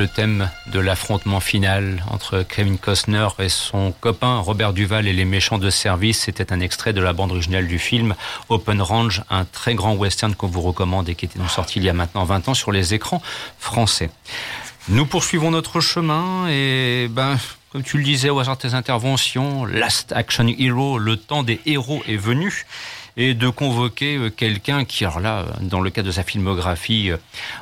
[0.03, 5.25] Le thème de l'affrontement final entre Kevin Costner et son copain Robert Duval et les
[5.25, 6.23] méchants de service.
[6.23, 8.17] C'était un extrait de la bande originale du film
[8.49, 11.89] Open Range, un très grand western qu'on vous recommande et qui était sorti il y
[11.89, 13.23] a maintenant 20 ans sur les écrans
[13.61, 14.11] français.
[14.89, 17.39] Nous poursuivons notre chemin et ben
[17.71, 21.61] comme tu le disais au hasard de tes interventions, Last Action Hero, le temps des
[21.65, 22.67] héros est venu
[23.17, 27.17] et de convoquer euh, quelqu'un qui, alors là, dans le cas de sa filmographie, euh,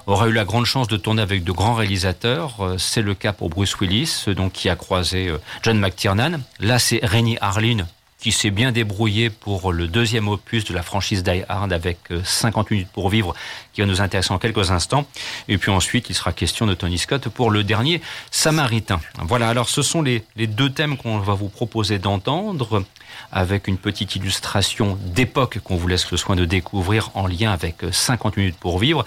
[0.07, 2.57] aura eu la grande chance de tourner avec de grands réalisateurs.
[2.61, 5.33] Euh, c'est le cas pour Bruce Willis, donc qui a croisé
[5.63, 6.41] John McTiernan.
[6.59, 7.87] Là, c'est Rennie Harlin
[8.21, 12.71] qui s'est bien débrouillé pour le deuxième opus de la franchise Die Hard avec 50
[12.71, 13.35] minutes pour vivre,
[13.73, 15.07] qui va nous intéresser en quelques instants.
[15.49, 18.01] Et puis ensuite, il sera question de Tony Scott pour le dernier
[18.31, 19.01] Samaritain.
[19.23, 22.85] Voilà, alors ce sont les, deux thèmes qu'on va vous proposer d'entendre
[23.33, 27.77] avec une petite illustration d'époque qu'on vous laisse le soin de découvrir en lien avec
[27.91, 29.05] 50 minutes pour vivre.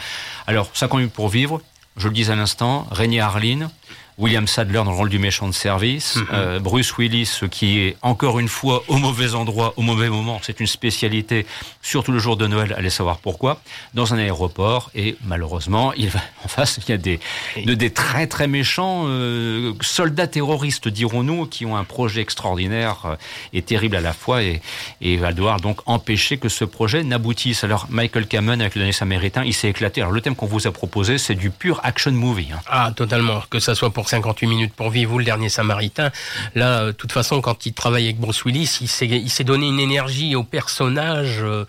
[0.48, 1.62] Alors, 50 minutes pour vivre,
[1.98, 3.70] je le dis à l'instant, René Harlin,
[4.18, 6.28] William Sadler dans le rôle du méchant de service, mhm.
[6.34, 10.60] euh, Bruce Willis qui est encore une fois au mauvais endroit, au mauvais moment, c'est
[10.60, 11.46] une spécialité,
[11.82, 13.60] surtout le jour de Noël, allez savoir pourquoi,
[13.94, 17.20] dans un aéroport et malheureusement, il va en face, il y a des,
[17.66, 23.16] de, des très très méchants euh, soldats terroristes, dirons-nous, qui ont un projet extraordinaire euh,
[23.54, 24.62] et terrible à la fois et,
[25.02, 27.64] et va devoir donc empêcher que ce projet n'aboutisse.
[27.64, 30.02] Alors Michael Cameron avec le dernier Samaritain, il s'est éclaté.
[30.02, 32.50] Alors le thème qu'on vous a proposé, c'est du pur action movie.
[32.54, 32.60] Hein.
[32.68, 36.12] Ah, totalement, que ça soit pour 58 minutes pour vivre ou le dernier Samaritain.
[36.56, 39.80] Là, euh, de toute façon, quand il travaille avec Bruce Willis, il s'est, donné une
[39.80, 41.66] énergie au personnage euh,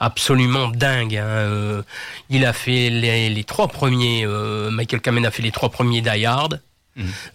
[0.00, 1.16] absolument dingue.
[1.16, 1.26] Hein.
[1.26, 1.82] Euh,
[2.30, 4.26] il a fait les, les trois premiers,
[4.70, 6.60] Michael Kamen a fait les trois premiers Die Hard.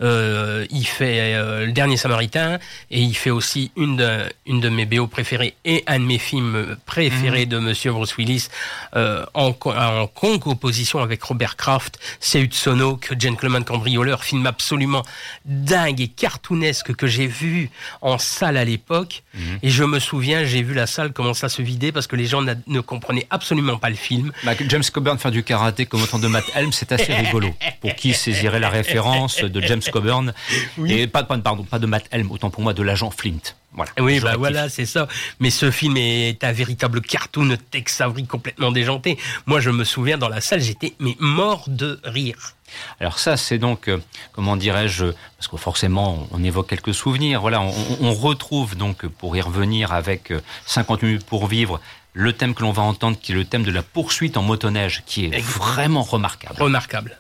[0.02, 2.60] Euh, il fait euh, Le Dernier Samaritain
[2.92, 6.18] et il fait aussi une de, une de mes BO préférées et un de mes
[6.18, 7.52] films préférés mhm.
[7.52, 8.48] de Monsieur Bruce Willis
[8.96, 15.04] euh, en, en concomposition avec Robert Kraft, c'est Utsono, que Gentleman Cambrioleur, film absolument
[15.46, 17.70] dingue et cartoonesque que j'ai vu
[18.02, 19.24] en salle à l'époque.
[19.34, 19.60] Mhm.
[19.64, 22.26] Et je me souviens, j'ai vu la salle commencer à se vider parce que les
[22.26, 24.32] gens ne comprenaient absolument pas le film.
[24.68, 27.54] James Coburn faire du karaté comme autant de Matt Helm, c'est assez rigolo.
[27.82, 30.34] Pour qui saisirait la référence de James Coburn
[30.88, 33.56] et pas, pardon, pas de Matt Helm, autant pour moi de l'agent Flint.
[33.76, 33.92] Voilà.
[34.00, 35.08] Oui, bah voilà, c'est ça.
[35.40, 39.18] Mais ce film est un véritable cartoon Tex Avery complètement déjanté.
[39.48, 42.54] Moi, je me souviens dans la salle, j'étais mais mort de rire.
[43.00, 43.98] Alors ça, c'est donc, euh,
[44.32, 45.06] comment dirais-je,
[45.38, 47.42] parce que forcément, on évoque quelques souvenirs.
[47.42, 50.34] Voilà, on, on, retrouve donc, pour y revenir avec
[50.66, 51.80] 50 euh, minutes pour vivre,
[52.14, 55.04] le thème que l'on va entendre, qui est le thème de la poursuite en motoneige,
[55.06, 56.62] qui est vraiment remarquable.
[56.62, 57.18] Remarquable.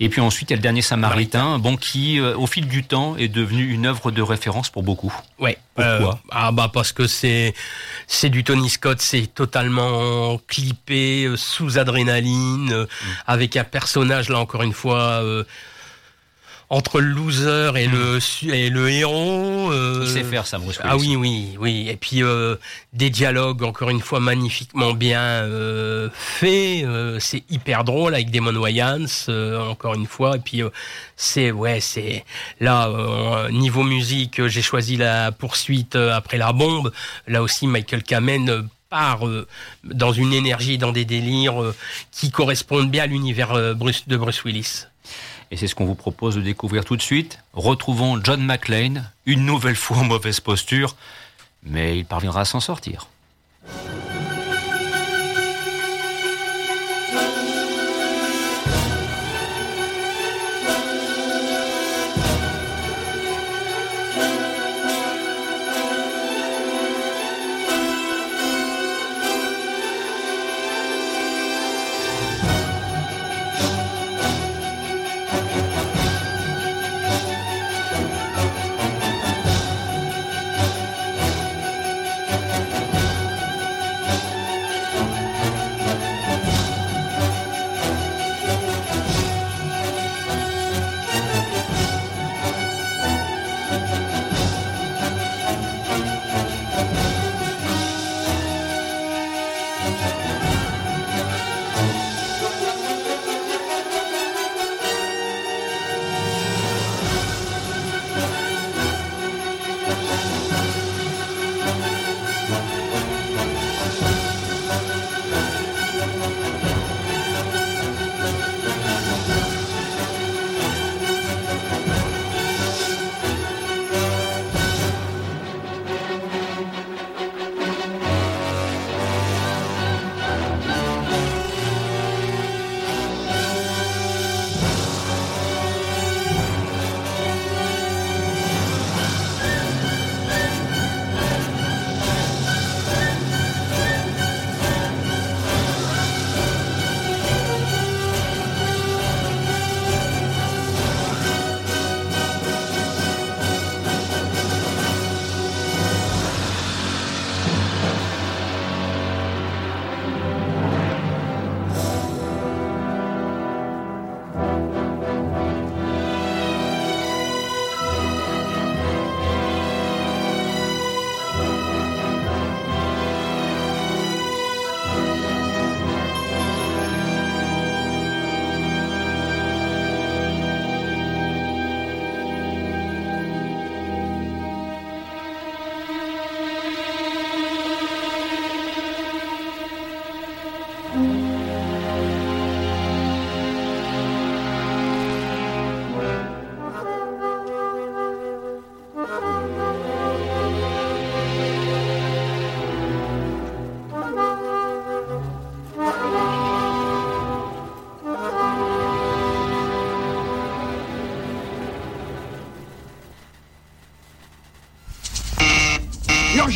[0.00, 2.82] Et puis ensuite, il y a le dernier Samaritain, bon, qui, euh, au fil du
[2.82, 5.14] temps, est devenu une œuvre de référence pour beaucoup.
[5.38, 5.58] Ouais.
[5.74, 7.54] Pourquoi euh, Ah bah parce que c'est
[8.06, 12.86] c'est du Tony Scott, c'est totalement clippé, euh, sous adrénaline, mm.
[13.26, 15.22] avec un personnage là encore une fois
[16.72, 18.18] entre le loser et le
[18.50, 19.70] et le héros.
[19.70, 21.86] Euh, Il sait faire ça, Bruce Ah oui, oui, oui.
[21.90, 22.56] Et puis euh,
[22.94, 26.84] des dialogues encore une fois magnifiquement bien euh, faits.
[26.86, 29.04] Euh, c'est hyper drôle avec Damon Wayans
[29.68, 30.36] encore une fois.
[30.36, 30.62] Et puis
[31.14, 32.24] c'est ouais, c'est
[32.58, 32.88] là
[33.50, 36.90] niveau musique, j'ai choisi la poursuite après la bombe.
[37.26, 39.24] Là aussi, Michael Kamen part
[39.84, 41.74] dans une énergie, dans des délires
[42.10, 44.86] qui correspondent bien à l'univers de Bruce Willis.
[45.52, 47.38] Et c'est ce qu'on vous propose de découvrir tout de suite.
[47.52, 50.96] Retrouvons John McClane, une nouvelle fois en mauvaise posture,
[51.62, 53.08] mais il parviendra à s'en sortir.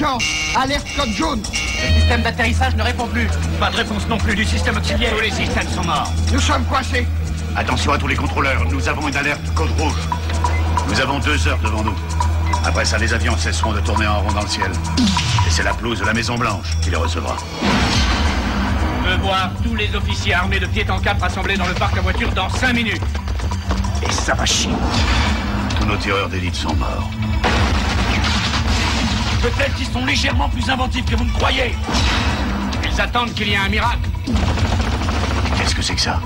[0.05, 3.29] Alerte code jaune Le système d'atterrissage ne répond plus.
[3.59, 5.15] Pas de réponse non plus du système auxiliaire.
[5.15, 6.13] Tous les systèmes sont morts.
[6.31, 7.07] Nous sommes coincés
[7.57, 9.97] Attention à tous les contrôleurs, nous avons une alerte code rouge.
[10.89, 11.95] Nous avons deux heures devant nous.
[12.67, 14.71] Après ça, les avions cesseront de tourner en rond dans le ciel.
[15.47, 17.39] Et c'est la pelouse de la Maison Blanche qui les recevra.
[19.03, 21.97] Je veux voir tous les officiers armés de pied en cap rassemblés dans le parc
[21.97, 23.03] à voiture dans 5 minutes.
[24.07, 24.73] Et ça va chier.
[25.81, 27.11] Tous nos tireurs d'élite sont morts.
[29.47, 31.73] Peut-être qu'ils sont légèrement plus inventifs que vous ne croyez.
[32.85, 34.09] Ils attendent qu'il y ait un miracle.
[35.57, 36.21] Qu'est-ce que c'est que ça?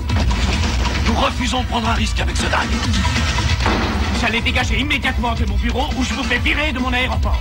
[1.05, 2.71] Nous refusons de prendre un risque avec ce dingue.
[4.19, 7.39] J'allais dégager immédiatement de mon bureau ou je vous fais virer de mon aéroport.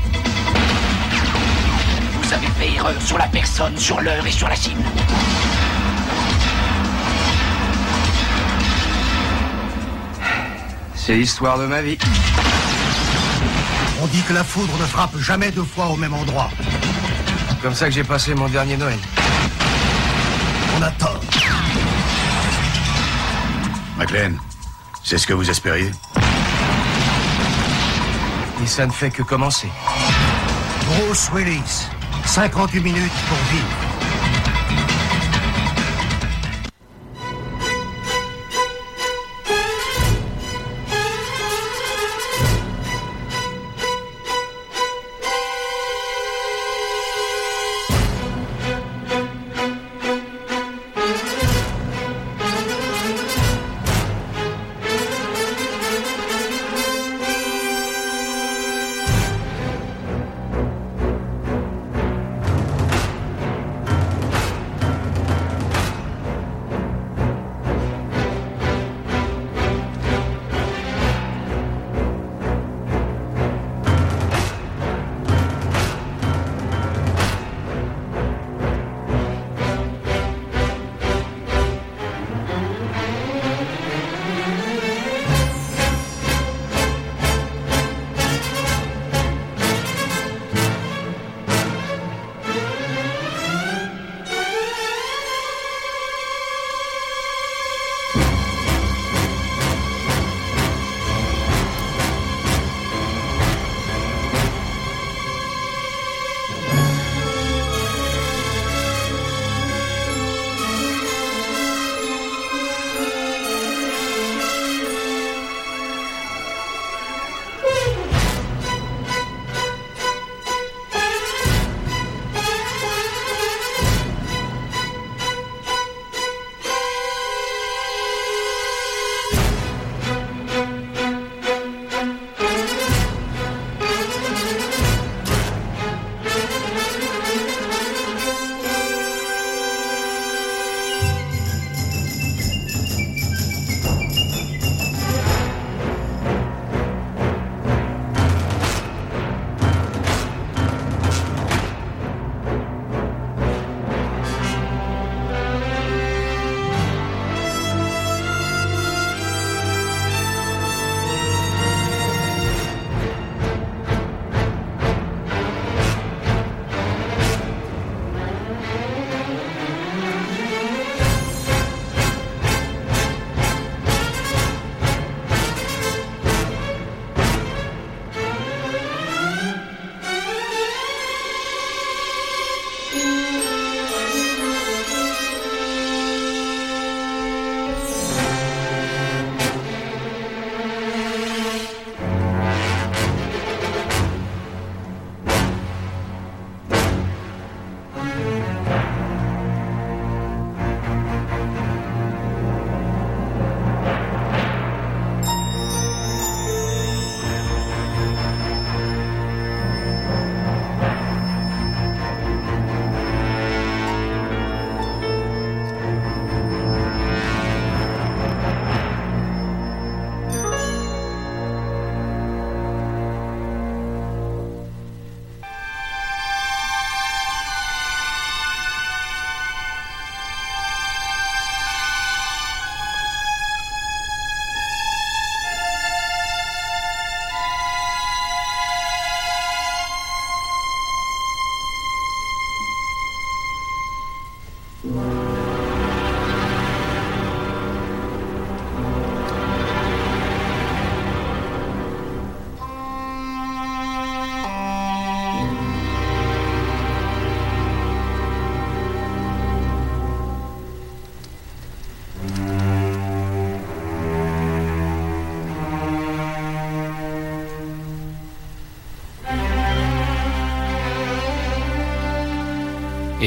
[2.20, 4.83] Vous avez fait erreur sur la personne, sur l'heure et sur la cible.
[10.95, 11.97] C'est l'histoire de ma vie.
[14.12, 16.50] Dit que la foudre ne frappe jamais deux fois au même endroit.
[17.62, 18.98] Comme ça que j'ai passé mon dernier Noël.
[20.76, 21.20] On a tort.
[23.96, 24.32] McLean,
[25.04, 25.90] c'est ce que vous espériez?
[28.62, 29.68] Et ça ne fait que commencer.
[30.86, 31.88] Bruce Willis,
[32.24, 33.80] 58 minutes pour vivre.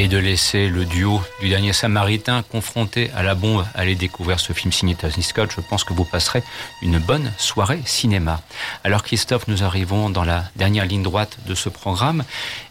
[0.03, 4.51] Et de laisser le duo du dernier Samaritain confronté à la bombe aller découvrir ce
[4.51, 6.43] film signé Tony Scott, je pense que vous passerez
[6.81, 8.41] une bonne soirée cinéma.
[8.83, 12.25] Alors Christophe, nous arrivons dans la dernière ligne droite de ce programme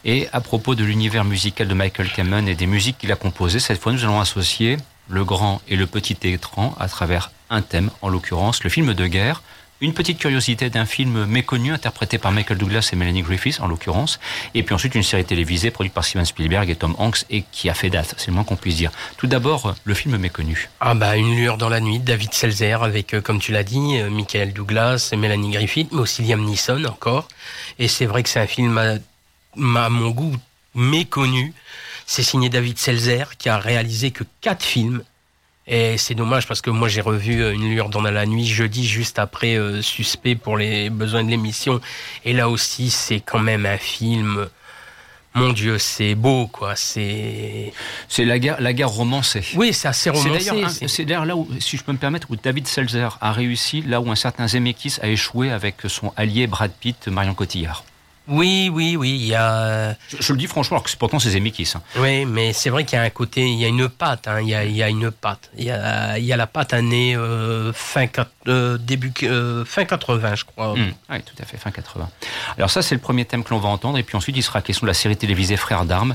[0.05, 3.61] et à propos de l'univers musical de Michael Kamen et des musiques qu'il a composées,
[3.61, 4.77] cette fois nous allons associer
[5.09, 9.07] le grand et le petit écran à travers un thème, en l'occurrence le film de
[9.07, 9.43] guerre
[9.83, 14.21] une petite curiosité d'un film méconnu interprété par Michael Douglas et Melanie Griffiths en l'occurrence,
[14.55, 17.69] et puis ensuite une série télévisée produite par Steven Spielberg et Tom Hanks et qui
[17.69, 18.93] a fait date, c'est le moins qu'on puisse dire.
[19.17, 20.71] Tout d'abord, le film méconnu.
[20.79, 23.99] Ah bah Une lueur dans la nuit, David Selzer avec, euh, comme tu l'as dit,
[23.99, 27.27] euh, Michael Douglas et Melanie Griffith, mais aussi Liam Neeson encore.
[27.81, 28.95] Et c'est vrai que c'est un film à,
[29.85, 30.37] à mon goût
[30.77, 31.55] méconnu.
[32.07, 35.03] C'est signé David Selzer qui a réalisé que quatre films
[35.67, 38.87] et c'est dommage parce que moi j'ai revu euh, Une lueur dans la nuit jeudi
[38.87, 41.81] juste après euh, Suspect pour les besoins de l'émission.
[42.25, 44.49] Et là aussi c'est quand même un film.
[45.35, 46.77] Mon Dieu, c'est beau, quoi.
[46.77, 47.73] C'est
[48.07, 49.43] c'est la guerre, la guerre romancée.
[49.55, 50.89] Oui, c'est assez romancé.
[50.89, 54.03] C'est d'ailleurs là où, si je peux me permettre, où David Selzer a réussi, là
[54.03, 57.83] où un certain Zemeckis a échoué avec son allié Brad Pitt, Marion Cotillard.
[58.29, 59.11] Oui, oui, oui.
[59.11, 59.97] Il y a.
[60.19, 61.73] Je, le dis franchement, alors que pourtant c'est Zemeckis.
[61.75, 61.83] Hein.
[61.97, 64.29] Oui, mais c'est vrai qu'il y a un côté, il y a une patte.
[64.29, 65.51] Hein, il, y a, il y a une patte.
[65.57, 68.07] Il y a, il y a la patte année euh, fin
[68.47, 70.75] euh, début euh, fin 80, je crois.
[70.75, 70.93] Mmh.
[71.11, 72.09] oui, tout à fait, fin 80.
[72.57, 74.63] Alors ça, c'est le premier thème que l'on va entendre, et puis ensuite il sera
[74.63, 76.15] question de la série télévisée Frères d'armes,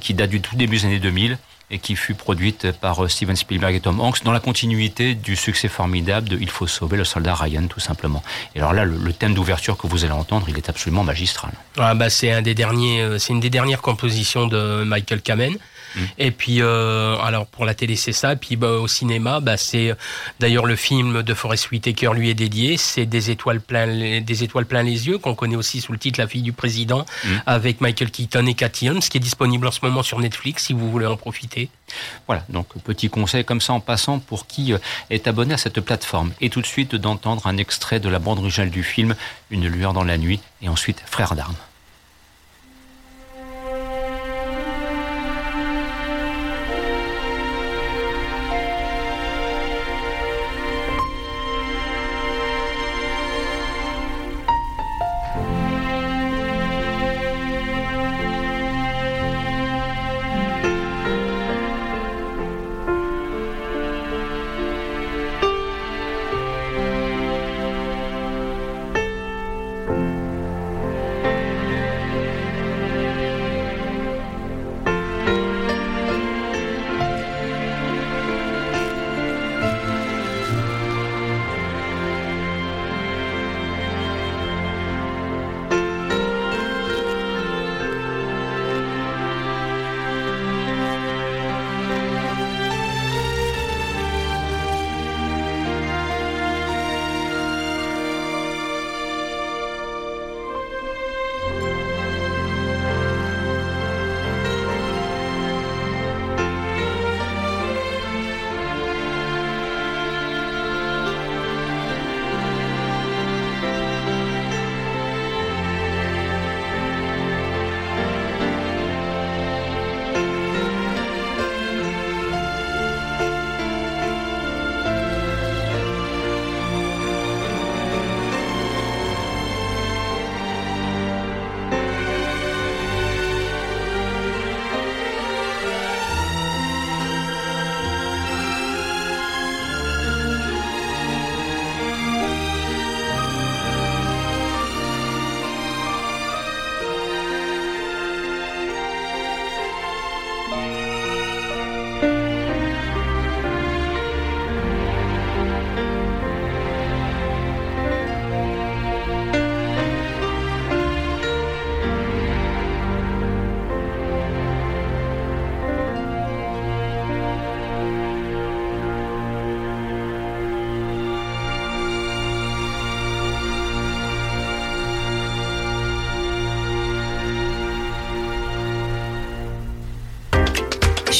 [0.00, 1.38] qui date du tout début des années 2000
[1.70, 5.68] et qui fut produite par Steven Spielberg et Tom Hanks dans la continuité du succès
[5.68, 8.22] formidable de Il faut sauver le soldat Ryan, tout simplement.
[8.54, 11.52] Et alors là, le, thème d'ouverture que vous allez entendre, il est absolument magistral.
[11.78, 15.56] Ah bah c'est derniers, c'est une des dernières compositions de Michael Kamen.
[16.18, 18.32] Et puis, euh, alors pour la télé, c'est ça.
[18.32, 19.94] Et puis bah, au cinéma, bah, c'est
[20.38, 22.76] d'ailleurs le film de Forest Whitaker lui est dédié.
[22.76, 26.20] C'est des étoiles plein, des étoiles plein les yeux qu'on connaît aussi sous le titre
[26.20, 27.28] La fille du président mm.
[27.46, 30.72] avec Michael Keaton et Cathy ce qui est disponible en ce moment sur Netflix si
[30.72, 31.70] vous voulez en profiter.
[32.26, 34.78] Voilà, donc petit conseil comme ça en passant pour qui euh,
[35.10, 36.32] est abonné à cette plateforme.
[36.40, 39.14] Et tout de suite d'entendre un extrait de la bande originale du film
[39.50, 41.56] Une lueur dans la nuit et ensuite Frères d'armes.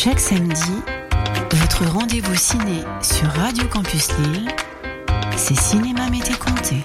[0.02, 0.82] Chaque samedi,
[1.52, 4.48] votre rendez-vous ciné sur Radio Campus Lille,
[5.36, 6.76] c'est Cinéma Mété Comté.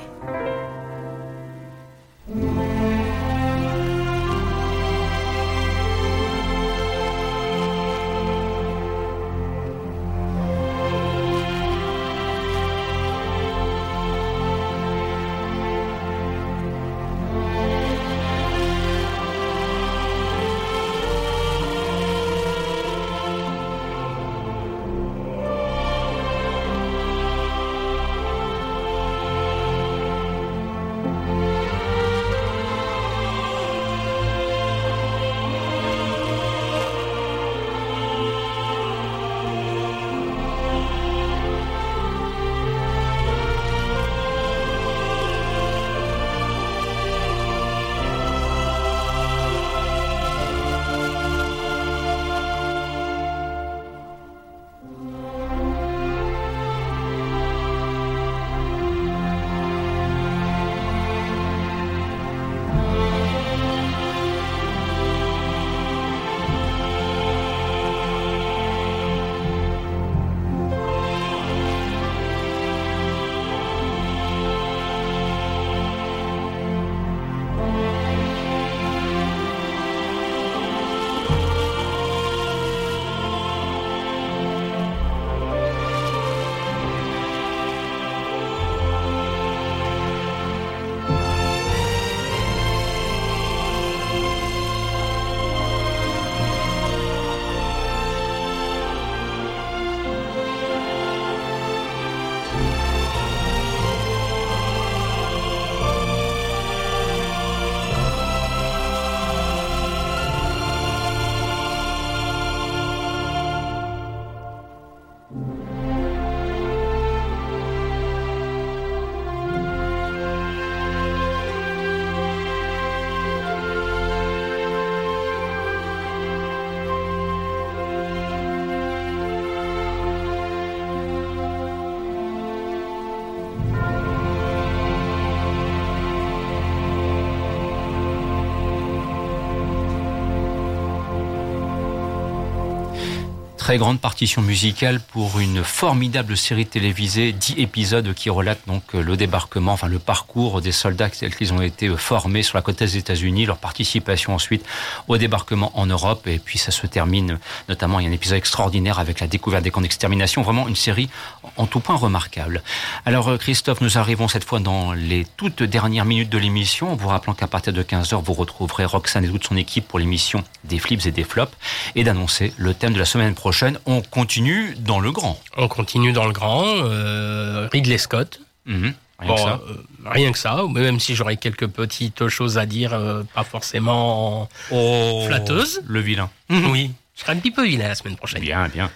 [143.76, 149.18] Très grande partition musicale pour une formidable série télévisée, 10 épisodes qui relatent donc le
[149.18, 152.96] débarquement, enfin le parcours des soldats tels qu'ils ont été formés sur la côte des
[152.96, 154.66] États-Unis, leur participation ensuite
[155.10, 158.38] au débarquement en Europe, et puis ça se termine notamment, il y a un épisode
[158.38, 161.10] extraordinaire avec la découverte des camps d'extermination, vraiment une série
[161.58, 162.64] en tout point remarquable.
[163.06, 167.10] Alors Christophe, nous arrivons cette fois dans les toutes dernières minutes de l'émission, en vous
[167.10, 170.80] rappelant qu'à partir de 15h, vous retrouverez Roxane et toute son équipe pour l'émission des
[170.80, 171.52] flips et des flops,
[171.96, 173.65] et d'annoncer le thème de la semaine prochaine.
[173.86, 175.40] On continue dans le grand.
[175.58, 176.64] On continue dans le grand.
[176.66, 178.40] Euh, Ridley Scott.
[178.66, 178.94] Mhm.
[179.20, 179.62] Rien que ça.
[179.70, 184.50] euh, rien que ça, même si j'aurais quelques petites choses à dire, euh, pas forcément
[184.72, 185.82] Oh, flatteuses.
[185.88, 186.30] Le vilain.
[186.50, 188.42] Oui, je serai un petit peu vilain la semaine prochaine.
[188.42, 188.92] Bien, bien.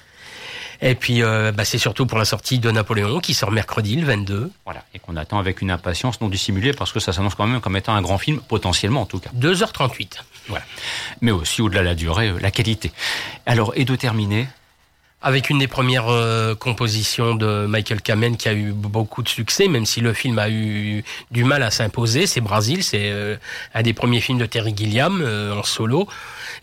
[0.81, 4.05] Et puis, euh, bah, c'est surtout pour la sortie de Napoléon qui sort mercredi le
[4.05, 4.49] 22.
[4.65, 7.59] Voilà, et qu'on attend avec une impatience non dissimulée parce que ça s'annonce quand même
[7.61, 9.29] comme étant un grand film, potentiellement en tout cas.
[9.37, 10.19] 2h38.
[10.47, 10.63] Voilà.
[11.21, 12.91] Mais aussi, au-delà de la durée, euh, la qualité.
[13.45, 14.47] Alors, et de terminer,
[15.21, 19.67] Avec une des premières euh, compositions de Michael Kamen qui a eu beaucoup de succès,
[19.67, 22.25] même si le film a eu du mal à s'imposer.
[22.25, 23.35] C'est Brasil, c'est euh,
[23.73, 26.07] un des premiers films de Terry Gilliam euh, en solo.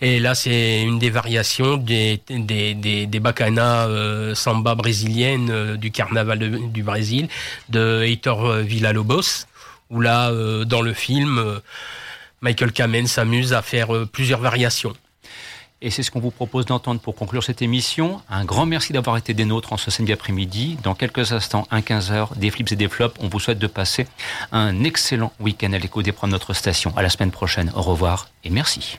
[0.01, 3.89] Et là, c'est une des variations des, des, des, des bacanas
[4.35, 7.29] samba brésiliennes du carnaval du Brésil
[7.69, 9.47] de Heitor Villa-Lobos,
[9.91, 10.31] où là,
[10.65, 11.61] dans le film,
[12.43, 14.95] Michael Kamen s'amuse à faire plusieurs variations.
[15.83, 18.23] Et c'est ce qu'on vous propose d'entendre pour conclure cette émission.
[18.31, 20.79] Un grand merci d'avoir été des nôtres en ce samedi après-midi.
[20.83, 23.15] Dans quelques instants, un 15h, des flips et des flops.
[23.21, 24.07] On vous souhaite de passer
[24.53, 26.93] un excellent week-end à l'écho des programmes de notre station.
[26.97, 27.71] À la semaine prochaine.
[27.75, 28.99] Au revoir et merci.